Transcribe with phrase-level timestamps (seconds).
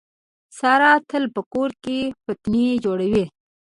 [0.57, 3.25] ساره تل په کور کې فتنې جوړوي.